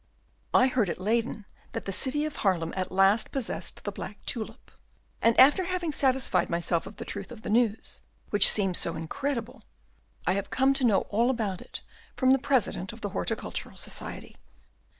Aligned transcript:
I 0.51 0.65
heard 0.65 0.89
at 0.89 0.99
Leyden 0.99 1.45
that 1.73 1.85
the 1.85 1.91
city 1.91 2.25
of 2.25 2.37
Haarlem 2.37 2.73
at 2.75 2.91
last 2.91 3.31
possessed 3.31 3.83
the 3.83 3.91
black 3.91 4.17
tulip; 4.25 4.71
and, 5.21 5.39
after 5.39 5.65
having 5.65 5.91
satisfied 5.91 6.49
myself 6.49 6.87
of 6.87 6.95
the 6.95 7.05
truth 7.05 7.31
of 7.31 7.45
news 7.45 8.01
which 8.31 8.49
seemed 8.49 8.77
so 8.77 8.95
incredible, 8.95 9.61
I 10.25 10.33
have 10.33 10.49
come 10.49 10.73
to 10.73 10.85
know 10.87 11.01
all 11.11 11.29
about 11.29 11.61
it 11.61 11.81
from 12.15 12.31
the 12.31 12.39
President 12.39 12.91
of 12.91 13.01
the 13.01 13.09
Horticultural 13.09 13.77
Society." 13.77 14.37